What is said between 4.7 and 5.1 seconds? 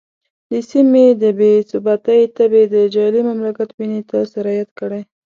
کړی.